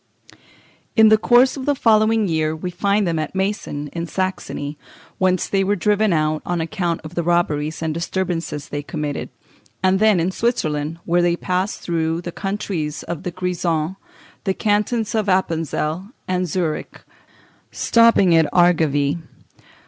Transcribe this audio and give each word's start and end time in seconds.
]In 0.95 1.09
the 1.09 1.17
course 1.19 1.55
of 1.55 1.67
the 1.67 1.75
following 1.75 2.27
year 2.27 2.55
we 2.55 2.71
find 2.71 3.05
them 3.05 3.19
at 3.19 3.35
Meissen, 3.35 3.87
in 3.89 4.07
Saxony, 4.07 4.75
whence 5.19 5.47
they 5.47 5.63
were 5.63 5.75
driven 5.75 6.11
out 6.11 6.41
on 6.43 6.59
account 6.59 7.01
of 7.03 7.13
the 7.13 7.21
robberies 7.21 7.83
and 7.83 7.93
disturbances 7.93 8.69
they 8.69 8.81
committed; 8.81 9.29
and 9.83 9.99
then 9.99 10.19
in 10.19 10.31
Switzerland, 10.31 10.97
where 11.05 11.21
they 11.21 11.35
passed 11.35 11.81
through 11.81 12.21
the 12.21 12.31
countries 12.31 13.03
of 13.03 13.21
the 13.21 13.29
Grisons, 13.31 13.95
the 14.43 14.55
cantons 14.55 15.13
of 15.13 15.27
Appenzell, 15.27 16.07
and 16.27 16.47
Zurich, 16.47 17.03
stopping 17.71 18.33
in 18.33 18.49
Argovie. 18.51 19.19